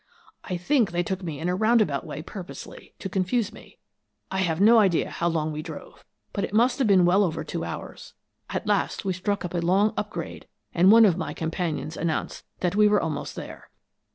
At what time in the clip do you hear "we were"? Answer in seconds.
12.75-12.99